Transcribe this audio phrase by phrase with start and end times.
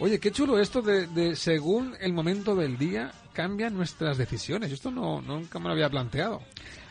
[0.00, 4.72] Oye, qué chulo esto de, de según el momento del día cambian nuestras decisiones.
[4.72, 6.40] Esto no nunca me lo había planteado.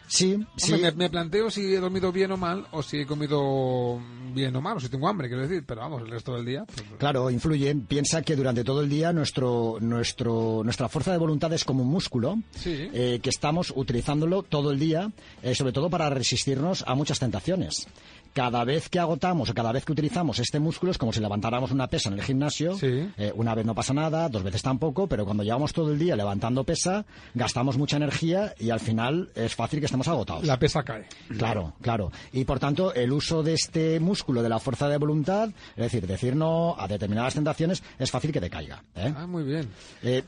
[0.07, 0.73] Sí, Hombre, sí.
[0.73, 3.99] Me, me planteo si he dormido bien o mal, o si he comido
[4.33, 6.65] bien o mal, o si tengo hambre, quiero decir, pero vamos, el resto del día.
[6.65, 7.73] pues, Claro, influye.
[7.75, 11.89] Piensa que durante todo el día nuestro, nuestro, nuestra fuerza de voluntad es como un
[11.89, 12.89] músculo Sí.
[12.93, 15.11] eh, que estamos utilizándolo todo el día,
[15.41, 17.87] eh, sobre todo para resistirnos a muchas tentaciones.
[18.33, 21.71] Cada vez que agotamos o cada vez que utilizamos este músculo es como si levantáramos
[21.71, 22.75] una pesa en el gimnasio.
[22.77, 23.07] Sí.
[23.17, 26.15] Eh, una vez no pasa nada, dos veces tampoco, pero cuando llevamos todo el día
[26.15, 30.45] levantando pesa, gastamos mucha energía y al final es fácil que estemos agotados.
[30.45, 31.05] la pesa cae.
[31.37, 32.11] Claro, claro.
[32.31, 36.07] Y por tanto, el uso de este músculo de la fuerza de voluntad, es decir,
[36.07, 38.81] decir no a determinadas tentaciones, es fácil que decaiga.
[38.95, 39.13] ¿eh?
[39.15, 39.69] Ah, muy bien.
[40.01, 40.23] Eh,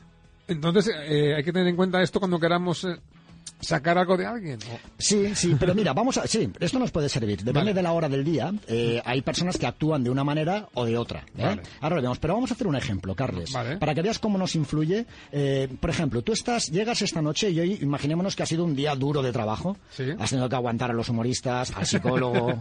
[0.48, 2.96] Entonces, eh, hay que tener en cuenta esto cuando queramos eh,
[3.60, 4.58] sacar algo de alguien.
[4.98, 6.26] Sí, sí, pero mira, vamos a.
[6.26, 7.38] Sí, esto nos puede servir.
[7.38, 7.74] Depende Vale.
[7.74, 8.52] de la hora del día.
[8.68, 11.20] eh, hay personas que actúan de una manera o de otra.
[11.36, 11.42] ¿eh?
[11.44, 11.62] Vale.
[11.80, 12.18] Ahora lo vemos.
[12.18, 13.52] Pero vamos a hacer un ejemplo, Carles.
[13.52, 13.76] Vale.
[13.78, 15.06] Para que veas cómo nos influye.
[15.32, 18.74] eh, por ejemplo, tú estás, llegas esta noche y hoy, imaginémonos que ha sido un
[18.76, 19.76] día duro de trabajo.
[19.90, 20.04] Sí.
[20.18, 22.54] Has tenido que aguantar a los humoristas, al psicólogo.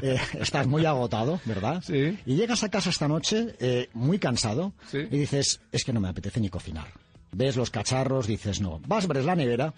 [0.40, 1.82] estás muy agotado, ¿verdad?
[1.86, 2.18] Sí.
[2.26, 4.98] Y llegas a casa esta noche eh, muy cansado Sí.
[5.10, 6.86] y dices, es que no me apetece ni cocinar.
[7.32, 8.80] Ves los cacharros, dices, no.
[8.86, 9.72] Vas, abres la nevera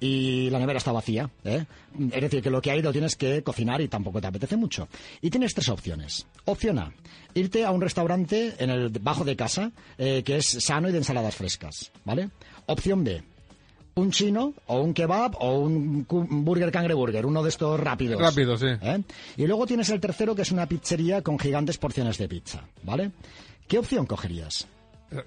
[0.00, 1.30] y la nevera está vacía.
[1.44, 1.64] ¿eh?
[2.12, 4.88] Es decir, que lo que hay lo tienes que cocinar y tampoco te apetece mucho.
[5.20, 6.26] Y tienes tres opciones.
[6.44, 6.92] Opción A,
[7.34, 10.98] irte a un restaurante en el bajo de casa eh, que es sano y de
[10.98, 11.90] ensaladas frescas.
[12.04, 12.30] ¿Vale?
[12.66, 13.22] Opción B,
[13.94, 18.20] un chino o un kebab o un burger cangreburger, uno de estos rápidos.
[18.20, 18.66] Rápido, sí.
[18.66, 19.02] ¿Eh?
[19.36, 23.10] Y luego tienes el tercero que es una pizzería con gigantes porciones de pizza, ¿vale?
[23.66, 24.66] ¿Qué opción cogerías?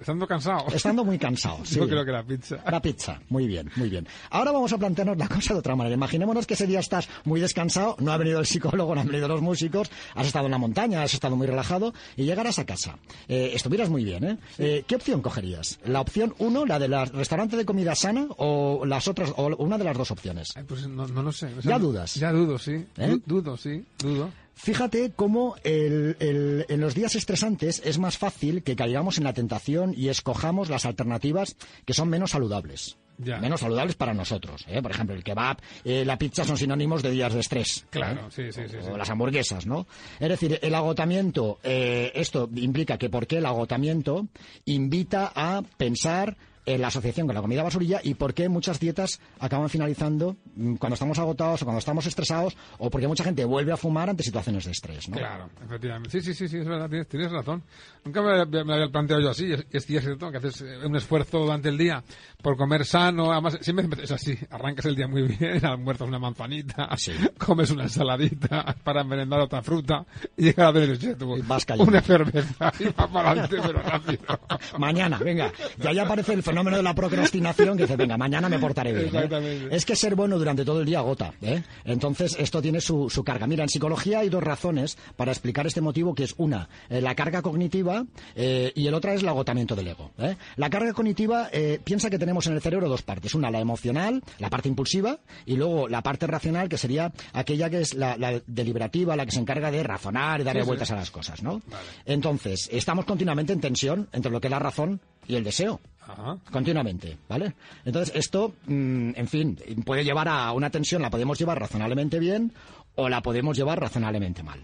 [0.00, 0.66] Estando cansado.
[0.72, 1.58] Estando muy cansado.
[1.64, 1.76] sí.
[1.76, 2.56] Yo creo que la pizza.
[2.70, 4.06] La pizza, muy bien, muy bien.
[4.30, 5.94] Ahora vamos a plantearnos la cosa de otra manera.
[5.94, 9.28] Imaginémonos que ese día estás muy descansado, no ha venido el psicólogo, no han venido
[9.28, 12.98] los músicos, has estado en la montaña, has estado muy relajado y llegarás a casa.
[13.28, 14.38] Eh, estuvieras muy bien, ¿eh?
[14.58, 15.78] Eh, ¿Qué opción cogerías?
[15.84, 19.84] ¿La opción uno, la del restaurante de comida sana o las otras, o una de
[19.84, 20.52] las dos opciones?
[20.68, 21.46] Pues no, no lo sé.
[21.46, 22.14] O Ya dudas.
[22.14, 22.84] Ya dudo, sí.
[22.98, 23.08] ¿Eh?
[23.08, 23.84] Du- Dudo, sí.
[23.98, 24.30] Dudo.
[24.54, 29.32] Fíjate cómo el- el- en los días estresantes es más fácil que caigamos en la
[29.32, 32.96] tentación y escojamos las alternativas que son menos saludables.
[33.18, 33.38] Ya.
[33.38, 34.64] Menos saludables para nosotros.
[34.68, 34.80] ¿eh?
[34.82, 37.86] Por ejemplo, el kebab, eh, la pizza son sinónimos de días de estrés.
[37.90, 38.30] Claro, ¿eh?
[38.30, 38.88] sí, sí, sí, sí.
[38.90, 39.86] O las hamburguesas, ¿no?
[40.18, 44.26] Es decir, el agotamiento, esto implica que por qué el agotamiento
[44.64, 49.20] invita a pensar en la asociación con la comida basurilla y por qué muchas dietas
[49.40, 53.72] acaban finalizando mm, cuando estamos agotados o cuando estamos estresados o porque mucha gente vuelve
[53.72, 55.16] a fumar ante situaciones de estrés, ¿no?
[55.16, 56.10] Claro, efectivamente.
[56.10, 57.62] Sí, sí, sí, sí, es verdad, tienes, tienes razón.
[58.04, 59.52] Nunca me, me- me había planteado yo así.
[59.52, 62.02] Es, es cierto que haces eh, un esfuerzo durante el día
[62.42, 63.32] por comer sano.
[63.32, 64.38] Además, siempre es así.
[64.50, 67.12] Arrancas el día muy bien, almuerzas una manzanita, Sí.
[67.38, 70.04] comes una ensaladita para merendar otra fruta
[70.36, 71.90] y llegas a ver tú, Y vas cayendo.
[71.90, 74.22] una cerveza y va para adelante, pero rápido.
[74.78, 75.52] Mañana, venga.
[75.82, 79.10] Y ahí aparece el fenómeno de la procrastinación que dice, venga, mañana me portaré bien.
[79.14, 79.68] ¿eh?
[79.70, 81.32] Es que ser bueno durante todo el día agota.
[81.42, 81.62] ¿eh?
[81.84, 83.46] Entonces, esto tiene su, su carga.
[83.46, 87.14] Mira, en psicología hay dos razones para explicar este motivo, que es una, eh, la
[87.14, 88.04] carga cognitiva
[88.34, 90.10] eh, y el otra es el agotamiento del ego.
[90.18, 90.36] ¿eh?
[90.56, 93.34] La carga cognitiva, eh, piensa que tenemos en el cerebro dos partes.
[93.34, 97.80] Una, la emocional, la parte impulsiva, y luego la parte racional, que sería aquella que
[97.80, 100.68] es la, la deliberativa, la que se encarga de razonar y darle Sí, sí.
[100.68, 101.62] vueltas a las cosas, ¿no?
[102.06, 105.80] Entonces, estamos continuamente en tensión entre lo que es la razón y el deseo.
[106.00, 106.36] Ajá.
[106.50, 107.54] Continuamente, ¿vale?
[107.84, 112.52] Entonces, esto, mm, en fin, puede llevar a una tensión, la podemos llevar razonablemente bien
[112.96, 114.60] o la podemos llevar razonablemente mal.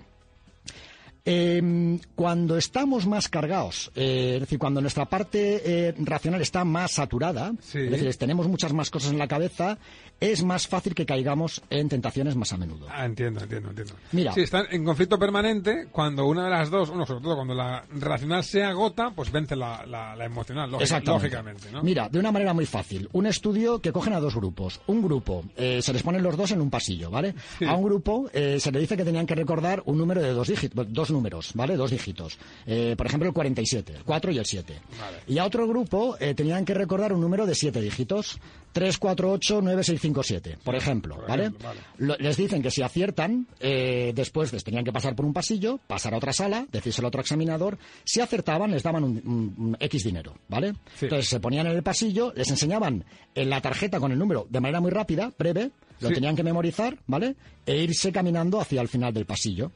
[1.30, 6.92] Eh, cuando estamos más cargados, eh, es decir, cuando nuestra parte eh, racional está más
[6.92, 7.80] saturada, Sí.
[7.80, 9.76] es decir, tenemos muchas más cosas en la cabeza,
[10.20, 12.86] es más fácil que caigamos en tentaciones más a menudo.
[12.90, 13.92] Ah, entiendo, entiendo, entiendo.
[14.12, 14.32] Mira.
[14.32, 17.84] Sí, están en conflicto permanente cuando una de las dos, bueno, sobre todo cuando la
[18.00, 21.82] racional se agota, pues vence la, la, la emocional, lógica- lógicamente, ¿no?
[21.82, 23.06] Mira, de una manera muy fácil.
[23.12, 24.80] Un estudio que cogen a dos grupos.
[24.86, 27.34] Un grupo, eh, se les ponen los dos en un pasillo, ¿vale?
[27.66, 30.48] A un grupo eh, se le dice que tenían que recordar un número de dos
[30.48, 31.76] dígitos, dos números números, ¿vale?
[31.76, 32.38] Dos dígitos.
[32.66, 34.80] Eh, por ejemplo, el 47, el 4 y el 7.
[35.26, 38.38] Y a otro grupo eh, tenían que recordar un número de siete dígitos.
[38.72, 41.52] 3, 4, 8, 9, 6, 5, 7, por ejemplo, ¿vale?
[41.96, 46.14] les dicen que si aciertan, eh, después les tenían que pasar por un pasillo, pasar
[46.14, 47.78] a otra sala, decírselo a otro examinador.
[48.04, 50.74] Si acertaban, les daban un, X dinero, ¿vale?
[51.00, 53.04] Entonces se ponían en el pasillo, les enseñaban
[53.34, 55.70] en la tarjeta con el número de manera muy rápida, breve,
[56.00, 57.34] lo tenían que memorizar, ¿vale?
[57.66, 59.72] E irse caminando hacia el final del pasillo.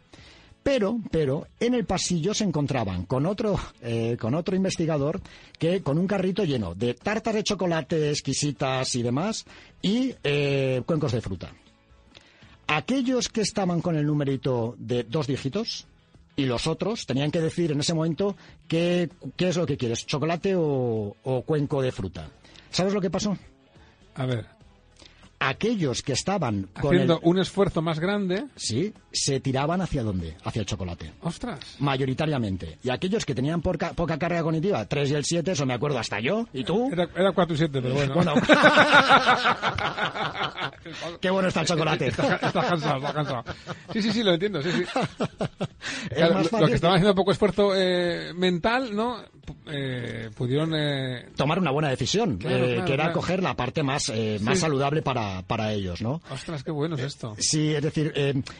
[0.62, 5.20] Pero, pero, en el pasillo se encontraban con otro, eh, con otro investigador
[5.58, 9.44] que con un carrito lleno de tartas de chocolate exquisitas y demás
[9.80, 11.52] y eh, cuencos de fruta.
[12.68, 15.86] Aquellos que estaban con el numerito de dos dígitos
[16.36, 18.36] y los otros tenían que decir en ese momento
[18.68, 22.30] qué, qué es lo que quieres, chocolate o, o cuenco de fruta.
[22.70, 23.36] ¿Sabes lo que pasó?
[24.14, 24.46] A ver,
[25.48, 30.36] aquellos que estaban haciendo un esfuerzo más grande, sí, se tiraban hacia dónde?
[30.44, 31.12] Hacia el chocolate.
[31.22, 31.76] Ostras.
[31.78, 32.78] Mayoritariamente.
[32.82, 35.98] Y aquellos que tenían poca, poca carga cognitiva, 3 y el 7, eso me acuerdo
[35.98, 36.46] hasta yo.
[36.52, 36.90] ¿Y tú?
[36.92, 38.14] Era, era 4 y 7, pero bueno.
[38.14, 38.34] bueno.
[41.20, 42.08] Qué bueno está el chocolate.
[42.08, 43.44] Está, cansado, está cansado.
[43.92, 44.84] Sí, sí, sí, lo entiendo, sí, sí.
[46.58, 49.18] lo, que estaban haciendo poco esfuerzo eh, mental, ¿no?
[49.66, 50.72] Eh, pudieron...
[50.74, 51.28] Eh...
[51.36, 55.42] Tomar una buena decisión, eh, que era coger la parte más, eh, más saludable para,
[55.42, 56.20] para ellos, ¿no?
[56.30, 57.34] Ostras, qué bueno es esto.
[57.38, 58.12] Sí, es decir,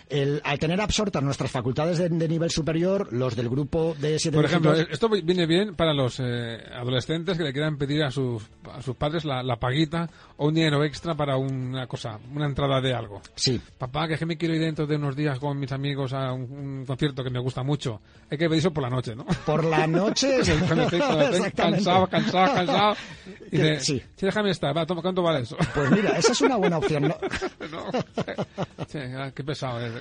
[0.09, 4.45] el, al tener absortas nuestras facultades de, nivel superior, los del grupo de siete Por
[4.45, 8.43] ejemplo, esto viene bien para los adolescentes que le quieran pedir a sus,
[8.73, 12.81] a sus padres la, la paguita o un dinero extra para una cosa, una entrada
[12.81, 13.21] de algo.
[13.35, 13.61] Sí.
[13.79, 16.33] Papá, que, es que me quiero ir dentro de unos días con mis amigos a
[16.33, 18.01] un, concierto que me gusta mucho.
[18.31, 19.25] Hay que pedirlo por la noche, ¿no?
[19.47, 20.43] Por la noche,
[21.57, 22.97] cansado, cansado, cansado.
[23.53, 24.03] Y dice, sí.
[24.19, 25.59] déjame estar, va, ¿cuánto vale eso?
[25.75, 27.17] Pues mira, esa es una buena opción, ¿no?
[28.89, 29.93] Sí, ah, qué pesado es.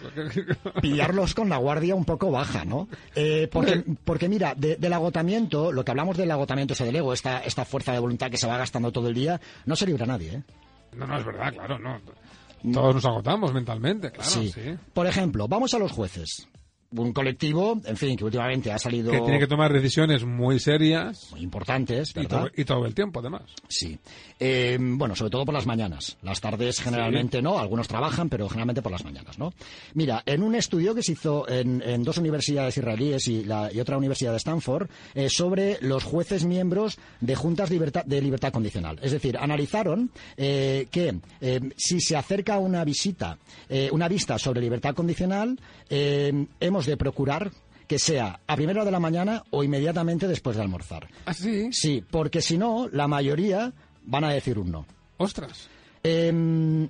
[0.82, 2.88] Pillarlos con la guardia un poco baja, ¿no?
[3.14, 7.40] Eh, porque, porque mira, del agotamiento, lo que hablamos del agotamiento ese del ego, esta,
[7.40, 10.36] esta fuerza de voluntad que se va gastando todo el día, no se libra nadie,
[10.36, 10.44] ¿eh?
[10.96, 12.00] No, no, es verdad, claro, no.
[12.72, 14.30] Todos nos agotamos mentalmente, claro.
[14.30, 14.54] sí.
[14.94, 16.48] Por ejemplo, vamos a los jueces
[16.94, 19.12] un colectivo, en fin, que últimamente ha salido...
[19.12, 21.30] Que tiene que tomar decisiones muy serias.
[21.32, 22.52] Muy importantes, ¿verdad?
[22.56, 23.44] Y todo, el tiempo, además.
[23.70, 23.98] Sí.
[24.40, 26.18] Eh, bueno, sobre todo por las mañanas.
[26.22, 29.54] Las tardes generalmente no, algunos trabajan, pero generalmente por las mañanas, ¿no?
[29.94, 33.98] Mira, en un estudio que se hizo en, dos universidades israelíes y, la, y, otra
[33.98, 39.00] universidad de Stanford, eh, sobre los jueces miembros de juntas de libertad condicional.
[39.02, 41.16] Es decir, analizaron eh, que
[41.78, 43.38] si se acerca una visita,
[43.92, 45.58] una vista sobre libertad condicional,
[45.90, 47.52] hemos de procurar
[47.88, 51.10] que sea a primera de la mañana o inmediatamente después de almorzar.
[51.26, 51.70] ¿Ah, sí?
[51.74, 53.74] Sí, porque si no, la mayoría
[54.04, 54.86] van a decir un no.
[55.18, 55.70] ¡Ostras!
[56.04, 56.88] Em,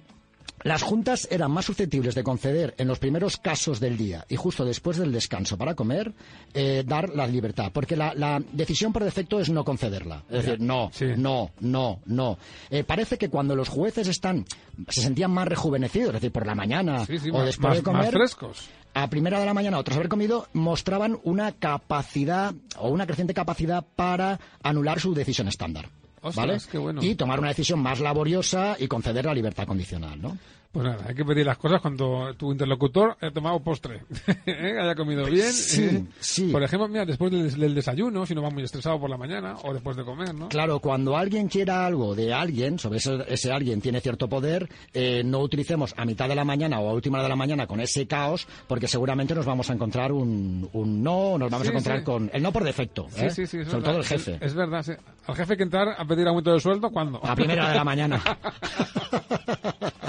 [0.64, 4.66] las juntas eran más susceptibles de conceder en los primeros casos del día y justo
[4.66, 6.14] después del descanso para comer,
[6.54, 7.72] eh, dar la libertad.
[7.74, 10.24] Porque la, decisión por defecto es no concederla.
[10.30, 12.38] Es decir, no, no, no, no.
[12.70, 14.46] Eh, parece que cuando los jueces están,
[14.88, 18.06] se sentían más rejuvenecidos, es decir, por la mañana o después de comer.
[18.06, 22.90] Más frescos a primera de la mañana o tras haber comido mostraban una capacidad o
[22.90, 25.90] una creciente capacidad para anular su decisión estándar.
[26.22, 26.58] ¿Vale?
[27.02, 30.38] Y tomar una decisión más laboriosa y conceder la libertad condicional, ¿no?
[30.72, 34.04] Pues nada, hay que pedir las cosas cuando tu interlocutor haya tomado postre,
[34.46, 34.78] ¿eh?
[34.80, 35.52] haya comido bien.
[35.52, 36.06] Sí, ¿eh?
[36.22, 36.50] sí.
[36.50, 39.74] Por ejemplo, mira, después del, desayuno, si no va muy estresado por la mañana, o
[39.74, 40.48] después de comer, ¿no?
[40.48, 45.24] Claro, cuando alguien quiera algo de alguien, sobre ese, ese alguien tiene cierto poder, eh,
[45.26, 47.82] no utilicemos a mitad de la mañana o a última hora de la mañana con
[47.82, 52.02] ese caos, porque seguramente nos vamos a encontrar un, un no, nos vamos a encontrar
[52.04, 53.30] con el no por defecto, ¿eh?
[53.30, 54.38] sí, sí, sobre todo el jefe.
[54.40, 54.94] Es, verdad, sí.
[55.28, 57.20] Al jefe hay que entrar a pedir aumento de sueldo, ¿cuándo?
[57.26, 58.24] A primera de la mañana.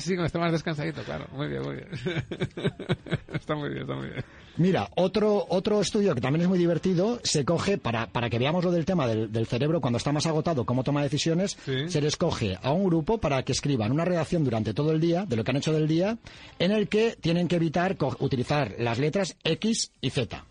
[0.00, 1.26] Así, como está más descansadito, claro.
[1.32, 1.88] Muy bien, muy bien.
[3.34, 4.24] está muy bien, está muy bien.
[4.56, 8.64] Mira, otro, otro estudio que también es muy divertido, se coge, para, para que veamos
[8.64, 12.58] lo del tema del, cerebro, cuando está más agotado, cómo toma decisiones, se les coge
[12.62, 15.50] a un grupo para que escriban una redacción durante todo el día, de lo que
[15.50, 16.16] han hecho del día,
[16.58, 20.46] en el que tienen que evitar utilizar las letras X y Z.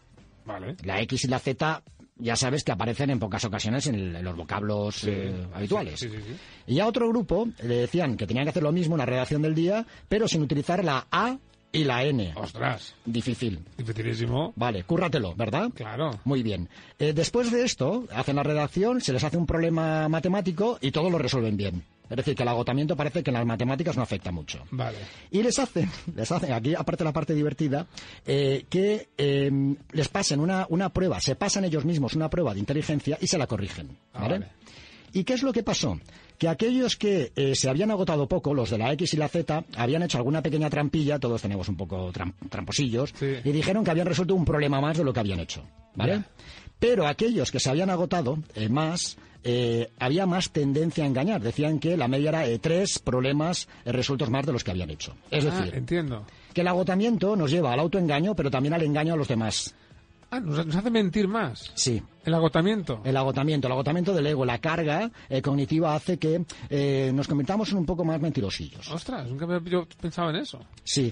[0.46, 0.76] Vale.
[0.84, 1.82] La X y la Z
[2.20, 6.08] ya sabes que aparecen en pocas ocasiones en, los vocablos eh, habituales.
[6.68, 9.42] y a otro grupo le decían que tenían que hacer lo mismo en la redacción
[9.42, 11.38] del día, pero sin utilizar la A
[11.72, 12.34] y la N.
[12.36, 12.96] ¡Ostras!
[13.06, 13.60] Difícil.
[13.78, 14.54] Dificilísimo.
[14.56, 15.70] Vale, cúrratelo, ¿verdad?
[15.74, 16.20] Claro.
[16.26, 16.68] Muy bien.
[16.98, 21.10] Eh, después de esto, hacen la redacción, se les hace un problema matemático y todo
[21.10, 21.84] lo resuelven bien.
[22.10, 24.64] Es decir, que el agotamiento parece que en las matemáticas no afecta mucho.
[24.72, 24.98] Vale.
[25.32, 27.86] Y les hacen, les hacen aquí aparte la parte divertida,
[28.26, 32.60] eh, que em, les pasen una, una prueba, se pasan ellos mismos una prueba de
[32.60, 33.98] inteligencia y se la corrigen.
[34.14, 34.48] Ah, ¿vale?
[35.14, 36.00] ¿Y qué es lo que pasó?
[36.40, 39.66] que aquellos que eh, se habían agotado poco, los de la X y la Z,
[39.76, 43.26] habían hecho alguna pequeña trampilla, todos tenemos un poco tram- tramposillos, Sí.
[43.44, 46.24] y dijeron que habían resuelto un problema más de lo que habían hecho, ¿vale?
[46.80, 51.42] Pero aquellos que se habían agotado eh, más, eh, había más tendencia a engañar.
[51.42, 54.90] Decían que la media era eh, tres problemas eh, resueltos más de los que habían
[54.90, 55.16] hecho.
[55.32, 56.26] Es Ah, decir, entiendo.
[56.54, 59.74] que el agotamiento nos lleva al autoengaño, pero también al engaño a los demás.
[60.32, 61.72] Ah, nos, nos hace mentir más.
[61.74, 63.02] Sí, El agotamiento.
[63.04, 67.72] el agotamiento, el agotamiento del ego, la carga eh, cognitiva hace que eh, nos convirtamos
[67.72, 68.92] en un poco más mentirosillos.
[68.92, 70.60] Ostras, nunca había yo pensado en eso.
[70.84, 71.12] Sí.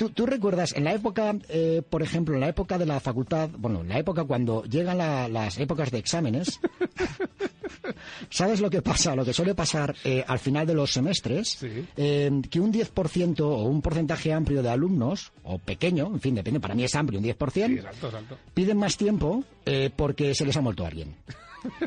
[0.00, 3.50] ¿Tú, tú recuerdas, en la época, eh, por ejemplo, en la época de la facultad,
[3.58, 6.58] bueno, en la época cuando llegan la- las épocas de exámenes,
[8.30, 9.14] ¿sabes lo que pasa?
[9.14, 11.84] Lo que suele pasar eh, al final de los semestres, Sí.
[11.98, 16.60] eh, que un 10% o un porcentaje amplio de alumnos, o pequeño, en fin, depende,
[16.60, 18.38] para mí es amplio, un 10%, Sí, exacto, exacto.
[18.54, 21.14] piden más tiempo eh, porque se les ha muerto alguien.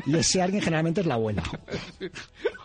[0.06, 1.42] Y ese alguien generalmente es la abuela.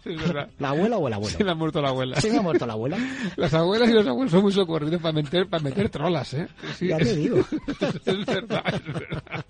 [0.06, 0.50] Es verdad.
[0.60, 1.38] La abuela o el abuelo.
[1.38, 2.20] Se le ha muerto la abuela.
[2.22, 2.98] ¿Se me ha muerto la abuela?
[3.36, 6.48] Las abuelas y los abuelos son muy socorridos para meter, para meter trolas, ¿eh?
[6.78, 7.38] Sí, Ya te es- digo.
[8.06, 9.46] Es verdad, es verdad.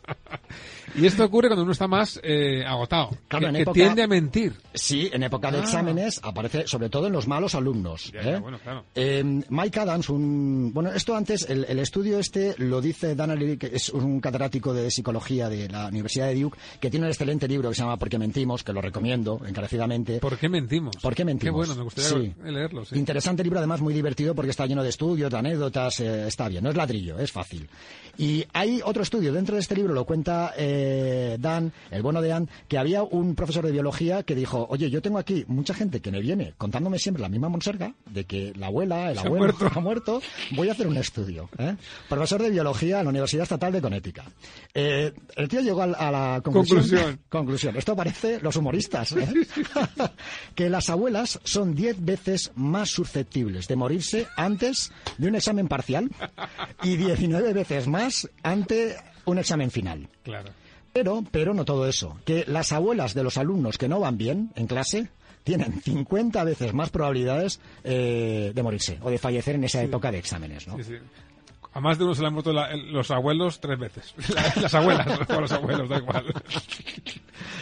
[0.96, 3.10] Y esto ocurre cuando uno está más eh, agotado.
[3.28, 4.54] Claro, que, en que época- tiende a mentir.
[4.74, 5.62] Sí, en época de Ah.
[5.62, 8.12] exámenes aparece sobre todo en los malos alumnos.
[8.14, 8.32] Ya, ¿eh?
[8.34, 8.86] ya, bueno, claro.
[8.96, 13.58] Eh, Mike Adams, un, bueno, esto antes, el, el estudio este lo dice Dan Ariely,
[13.58, 17.48] que es un catedrático de psicología de la Universidad de Duke, que tiene un excelente
[17.48, 20.20] libro que se llama ¿Por qué mentimos?, que lo recomiendo encarecidamente.
[20.20, 20.96] ¿Por qué mentimos?
[20.98, 21.54] ¿Por qué mentimos?
[21.54, 22.34] Qué bueno, me gustaría Sí.
[22.44, 22.98] leerlo, sí.
[22.98, 26.64] Interesante libro, además muy divertido porque está lleno de estudios, de anécdotas, eh, está bien,
[26.64, 27.68] no es ladrillo, es fácil.
[28.18, 30.79] Y hay otro estudio, dentro de este libro lo cuenta eh,
[31.40, 35.02] Dan, el bueno de Dan, que había un profesor de biología que dijo, oye, yo
[35.02, 38.68] tengo aquí mucha gente que me viene contándome siempre la misma monserga de que la
[38.68, 39.72] abuela, el Se ha abuelo muerto.
[39.80, 40.22] ha muerto,
[40.52, 41.50] voy a hacer un estudio.
[41.58, 41.76] ¿eh?
[42.08, 44.24] Profesor de biología en la Universidad Estatal de Connecticut.
[44.74, 46.80] Eh, el tío llegó al- a, la conclusión.
[46.80, 47.20] Conclusión.
[47.30, 47.76] Conclusión.
[47.78, 49.12] Esto parece los humoristas.
[49.14, 49.28] ¿eh?
[50.56, 56.10] que las abuelas son 10 veces más susceptibles de morirse antes de un examen parcial
[56.84, 58.96] y 19 veces más ante
[59.26, 60.08] un examen final.
[60.24, 60.50] Claro.
[60.94, 62.18] Pero, pero no todo eso.
[62.26, 65.10] Que las abuelas de los alumnos que no van bien en clase
[65.44, 70.20] tienen 50 veces más probabilidades eh, de morirse o de fallecer en esa época de
[70.20, 70.78] exámenes, ¿no?
[70.78, 70.96] Sí, sí.
[71.74, 74.14] A más de uno se le han muerto la- los abuelos tres veces.
[74.62, 76.26] Las abuelas, o los abuelos, da igual.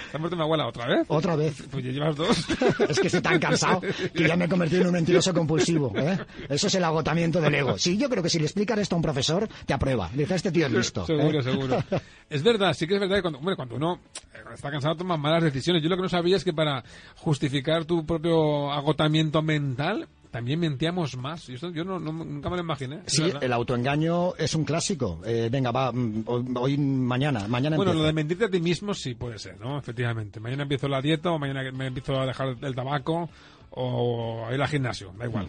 [0.10, 1.06] ¿Se ha muerto mi abuela otra vez?
[1.10, 1.62] Otra vez.
[1.70, 2.46] Pues ya llevas dos.
[2.90, 5.92] Es que estoy tan cansado que ya me he convertido en un mentiroso compulsivo.
[5.98, 6.18] ¿eh?
[6.48, 7.78] Eso es el agotamiento del ego.
[7.78, 10.10] Sí, yo creo que si le explicas esto a un profesor, te aprueba.
[10.14, 11.06] Dice, este tío es listo.
[11.06, 11.44] Seguro, ¿eh?
[11.44, 11.84] seguro.
[12.30, 14.00] Es verdad, sí que es verdad que cuando, hombre, cuando uno
[14.34, 15.84] eh, está cansado toma malas decisiones.
[15.84, 16.84] Yo lo que no sabía es que para
[17.18, 21.50] justificar tu propio agotamiento mental también mentíamos más.
[21.50, 23.00] Y esto yo no, no- nunca me lo imaginé.
[23.08, 23.44] Sí, verdad.
[23.44, 25.20] el autoengaño es un clásico.
[25.26, 26.24] Eh, venga, va, mm,
[26.56, 28.04] hoy, mañana, mañana Bueno, empiezo.
[28.04, 29.80] lo de mentirte a ti mismo sí puede ser, ¿no?
[29.80, 30.40] Efectivamente.
[30.40, 33.30] Mañana empiezo la dieta o mañana me empiezo a dejar el tabaco
[33.72, 35.48] o a ir al gimnasio, da igual.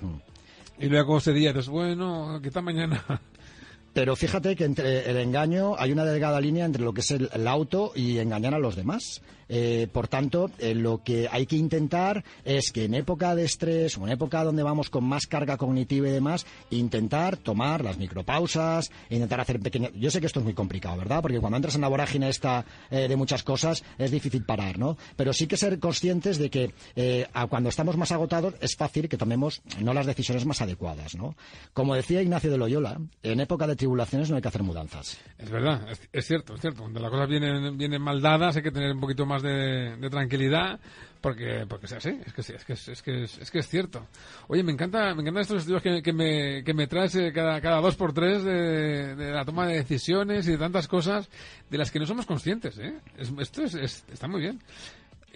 [0.81, 3.03] Y luego ese día dices, bueno, ¿qué tal mañana?
[3.99, 7.29] Pero fíjate que entre el engaño hay una delgada línea entre lo que es el,
[7.33, 9.23] el auto y engañar a los demás.
[9.49, 13.97] Eh, por tanto, eh, lo que hay que intentar es que en época de estrés
[13.97, 18.91] o en época donde vamos con más carga cognitiva y demás, intentar tomar las micropausas,
[19.11, 19.93] intentar hacer pequeñas...
[19.95, 21.23] Yo sé que esto es muy complicado, ¿verdad?
[21.23, 24.97] Porque cuando entras en la vorágine esta eh, de muchas cosas es difícil parar, ¿no?
[25.17, 29.09] Pero sí que ser conscientes de que eh, a cuando estamos más agotados es fácil
[29.09, 31.35] que tomemos no las decisiones más adecuadas, ¿no?
[31.73, 35.19] Como decía Ignacio de Loyola, en época de tribulaciones no hay que hacer mudanzas.
[35.39, 36.83] Es verdad, es, es cierto, es cierto.
[36.83, 40.11] Cuando las cosas vienen, vienen mal dadas hay que tener un poquito más de, de
[40.11, 40.79] tranquilidad
[41.23, 44.07] porque porque es así, es que es que es, que es, que es cierto.
[44.49, 47.61] Oye, me encanta me encantan estos estudios que, que me, que me traes eh, cada,
[47.63, 51.29] cada dos por tres de, de la toma de decisiones y de tantas cosas
[51.71, 52.95] de las que no somos conscientes, ¿eh?
[53.17, 54.61] Es- esto es, es- está muy bien.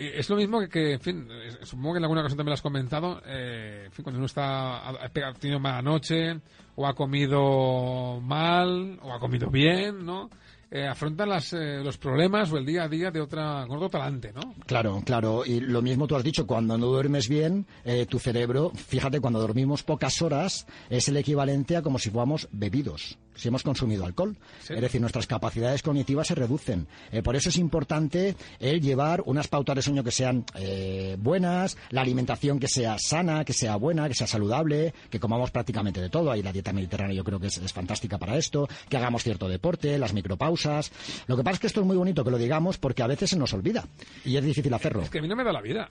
[0.07, 1.29] Es lo mismo que, en fin,
[1.63, 4.89] supongo que en alguna ocasión también lo has comentado, eh, en fin, cuando uno está,
[4.89, 6.41] ha tenido mala noche,
[6.75, 10.31] o ha comido mal, o ha comido bien, ¿no?
[10.75, 13.91] Eh, afrontan las, eh, los problemas o el día a día de otra, con otro
[13.91, 14.55] talante, ¿no?
[14.65, 15.45] Claro, claro.
[15.45, 19.39] Y lo mismo tú has dicho, cuando no duermes bien, eh, tu cerebro, fíjate, cuando
[19.39, 24.37] dormimos pocas horas, es el equivalente a como si fuéramos bebidos, si hemos consumido alcohol.
[24.61, 24.75] Sí.
[24.75, 26.87] Es decir, nuestras capacidades cognitivas se reducen.
[27.11, 31.77] Eh, por eso es importante el llevar unas pautas de sueño que sean eh, buenas,
[31.91, 36.11] la alimentación que sea sana, que sea buena, que sea saludable, que comamos prácticamente de
[36.11, 36.31] todo.
[36.31, 39.49] Ahí la dieta mediterránea yo creo que es, es fantástica para esto, que hagamos cierto
[39.49, 40.93] deporte, las micropausas.
[41.27, 43.31] Lo que pasa es que esto es muy bonito que lo digamos porque a veces
[43.31, 43.85] se nos olvida
[44.25, 45.03] y es difícil hacerlo.
[45.03, 45.89] Es que a mí no me da la vida.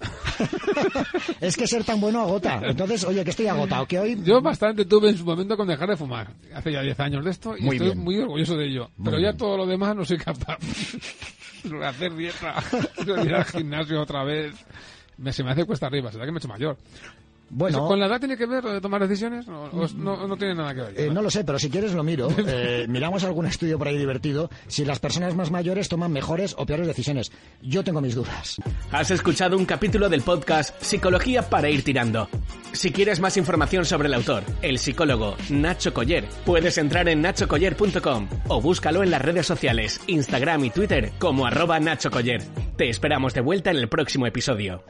[1.41, 2.61] es que ser tan bueno agota.
[2.63, 4.21] Entonces, oye, que estoy agotado, que hoy...
[4.23, 6.33] Yo bastante tuve en su momento con dejar de fumar.
[6.53, 7.99] Hace ya 10 años de esto y Muy estoy bien.
[8.03, 8.89] muy orgulloso de ello.
[8.97, 9.37] Muy Pero ya bien.
[9.37, 10.57] todo lo demás no soy capaz.
[11.63, 12.55] de hacer dieta,
[13.05, 14.53] de ir al gimnasio otra vez.
[15.17, 16.77] me, se me hace cuesta arriba, será que me he hecho mayor.
[17.53, 19.45] Bueno, ¿Eso ¿Con la edad tiene que ver lo de tomar decisiones?
[19.49, 20.93] ¿O, o es- no, no tiene nada que ver?
[20.97, 22.29] eh, no lo sé, pero si quieres lo miro.
[22.47, 24.49] Eh, miramos algún estudio por ahí divertido.
[24.67, 27.31] Si las personas más mayores toman mejores o peores decisiones.
[27.61, 28.55] Yo tengo mis dudas.
[28.91, 32.29] Has escuchado un capítulo del podcast Psicología para ir tirando.
[32.71, 38.27] Si quieres más información sobre el autor, el psicólogo Nacho Coller, puedes entrar en nachocoller.com
[38.47, 42.41] o búscalo en las redes sociales, Instagram y Twitter como arroba Nacho Coller.
[42.77, 44.83] Te esperamos de vuelta en el próximo episodio.